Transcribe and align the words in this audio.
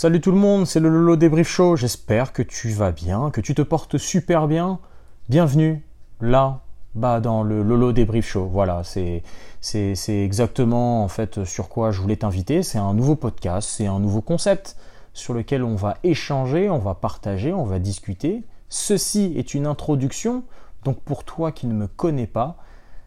Salut 0.00 0.22
tout 0.22 0.32
le 0.32 0.38
monde, 0.38 0.66
c'est 0.66 0.80
le 0.80 0.88
Lolo 0.88 1.16
Débrief 1.16 1.46
Show. 1.46 1.76
J'espère 1.76 2.32
que 2.32 2.40
tu 2.40 2.70
vas 2.70 2.90
bien, 2.90 3.30
que 3.30 3.42
tu 3.42 3.54
te 3.54 3.60
portes 3.60 3.98
super 3.98 4.48
bien. 4.48 4.78
Bienvenue 5.28 5.84
là, 6.22 6.62
bas 6.94 7.20
dans 7.20 7.42
le 7.42 7.62
Lolo 7.62 7.92
Débrief 7.92 8.26
Show. 8.26 8.46
Voilà, 8.46 8.82
c'est 8.82 9.22
c'est 9.60 10.24
exactement 10.24 11.04
en 11.04 11.08
fait 11.08 11.44
sur 11.44 11.68
quoi 11.68 11.90
je 11.90 12.00
voulais 12.00 12.16
t'inviter. 12.16 12.62
C'est 12.62 12.78
un 12.78 12.94
nouveau 12.94 13.14
podcast, 13.14 13.68
c'est 13.70 13.88
un 13.88 13.98
nouveau 13.98 14.22
concept 14.22 14.78
sur 15.12 15.34
lequel 15.34 15.62
on 15.62 15.76
va 15.76 15.98
échanger, 16.02 16.70
on 16.70 16.78
va 16.78 16.94
partager, 16.94 17.52
on 17.52 17.64
va 17.64 17.78
discuter. 17.78 18.42
Ceci 18.70 19.34
est 19.36 19.52
une 19.52 19.66
introduction. 19.66 20.44
Donc 20.82 20.98
pour 21.00 21.24
toi 21.24 21.52
qui 21.52 21.66
ne 21.66 21.74
me 21.74 21.88
connais 21.88 22.26
pas, 22.26 22.56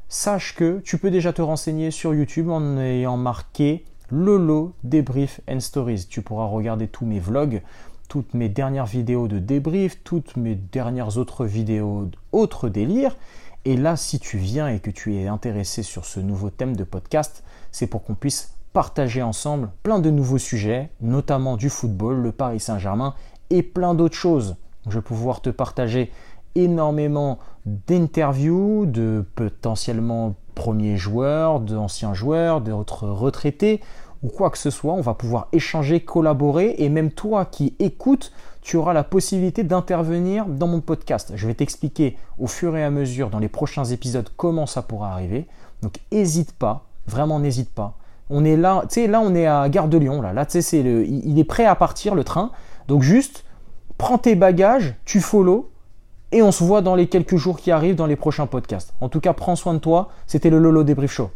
sache 0.10 0.54
que 0.54 0.78
tu 0.82 1.00
peux 1.00 1.10
déjà 1.10 1.34
te 1.34 1.42
renseigner 1.42 1.90
sur 1.90 2.14
YouTube 2.14 2.52
en 2.52 2.78
ayant 2.78 3.18
marqué 3.18 3.84
Lolo 4.14 4.74
Débrief 4.84 5.42
and 5.50 5.60
Stories. 5.60 6.06
Tu 6.08 6.22
pourras 6.22 6.46
regarder 6.46 6.88
tous 6.88 7.04
mes 7.04 7.20
vlogs, 7.20 7.64
toutes 8.08 8.36
mes 8.36 8.48
dernières 8.48 8.86
vidéos 8.86 9.28
de 9.28 9.40
débrief, 9.40 10.04
toutes 10.04 10.38
mes 10.38 10.54
dernières 10.54 11.18
autres 11.18 11.46
vidéos 11.46 12.12
autres 12.32 12.70
délires. 12.70 13.18
Et 13.66 13.76
là, 13.76 13.98
si 13.98 14.20
tu 14.20 14.38
viens 14.38 14.68
et 14.68 14.80
que 14.80 14.92
tu 14.92 15.16
es 15.16 15.28
intéressé 15.28 15.82
sur 15.82 16.06
ce 16.06 16.20
nouveau 16.20 16.52
thème 16.52 16.76
de 16.76 16.84
podcast, 16.84 17.44
c'est 17.72 17.88
pour 17.88 18.04
qu'on 18.04 18.14
puisse 18.14 18.54
partager 18.72 19.24
ensemble 19.24 19.72
plein 19.82 19.98
de 19.98 20.12
nouveaux 20.12 20.38
sujets, 20.38 20.92
notamment 21.02 21.58
du 21.58 21.72
football, 21.72 22.18
le 22.18 22.32
Paris 22.32 22.60
Saint-Germain 22.60 23.16
et 23.50 23.64
plein 23.64 23.96
d'autres 23.96 24.16
choses. 24.16 24.58
Je 24.90 25.00
vais 25.00 25.02
pouvoir 25.02 25.42
te 25.42 25.50
partager 25.50 26.12
énormément 26.54 27.40
d'interviews 27.66 28.86
de 28.86 29.26
potentiellement 29.34 30.36
premiers 30.54 30.98
joueurs, 30.98 31.60
d'anciens 31.60 32.14
joueurs, 32.14 32.62
d'autres 32.62 33.08
retraités 33.08 33.82
ou 34.24 34.30
quoi 34.30 34.50
que 34.50 34.58
ce 34.58 34.70
soit. 34.70 34.94
On 34.94 35.02
va 35.02 35.14
pouvoir 35.14 35.48
échanger, 35.52 36.00
collaborer 36.00 36.76
et 36.80 36.90
même 36.90 37.12
toi 37.12 37.46
qui 37.46 37.76
écoutes, 37.80 38.32
tu 38.62 38.78
auras 38.78 38.94
la 38.94 39.04
possibilité 39.04 39.64
d'intervenir 39.64 40.46
dans 40.46 40.68
mon 40.68 40.82
podcast. 40.82 41.34
Je 41.36 41.46
vais 41.48 41.54
t'expliquer 41.54 42.18
au 42.40 42.48
fur 42.48 42.76
et 42.78 42.84
à 42.84 42.90
mesure 42.90 43.30
dans 43.30 43.40
les 43.40 43.50
prochains 43.50 43.86
épisodes 43.86 44.30
comment 44.38 44.66
ça 44.66 44.82
pourra 44.82 45.12
arriver. 45.12 45.46
Donc 45.82 45.98
n'hésite 46.12 46.54
pas, 46.54 46.86
vraiment 47.06 47.40
n'hésite 47.40 47.70
pas. 47.70 47.98
On 48.30 48.46
est 48.46 48.56
là, 48.56 48.84
tu 48.84 49.02
sais, 49.02 49.08
là 49.08 49.20
on 49.20 49.36
est 49.36 49.46
à 49.46 49.68
Gare 49.68 49.90
de 49.90 49.98
Lyon, 49.98 50.22
là, 50.22 50.46
tu 50.46 50.62
sais, 50.62 50.80
il 50.80 51.38
est 51.38 51.44
prêt 51.44 51.66
à 51.66 51.76
partir 51.76 52.16
le 52.16 52.24
train. 52.24 52.52
Donc 52.88 53.02
juste, 53.02 53.44
prends 53.98 54.18
tes 54.18 54.36
bagages, 54.36 54.96
tu 55.04 55.20
follow, 55.20 55.70
et 56.34 56.42
on 56.42 56.52
se 56.52 56.64
voit 56.64 56.82
dans 56.82 56.96
les 56.96 57.08
quelques 57.08 57.36
jours 57.36 57.58
qui 57.58 57.70
arrivent 57.70 57.96
dans 57.96 58.08
les 58.08 58.16
prochains 58.16 58.48
podcasts. 58.48 58.94
En 59.02 59.10
tout 59.10 59.20
cas, 59.20 59.34
prends 59.34 59.56
soin 59.56 59.76
de 59.76 59.80
toi. 59.80 60.10
C'était 60.26 60.50
le 60.50 60.58
Lolo 60.58 60.84
Débrief 60.84 61.12
Show. 61.12 61.30